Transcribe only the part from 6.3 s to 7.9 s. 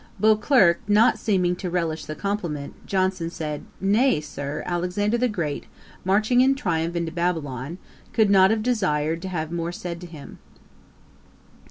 in triumph into Babylon,